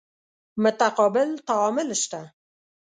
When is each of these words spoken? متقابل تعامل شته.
متقابل 0.63 1.29
تعامل 1.47 1.87
شته. 2.01 2.21